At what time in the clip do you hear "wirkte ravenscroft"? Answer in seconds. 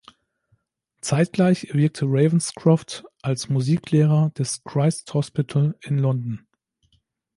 1.75-3.03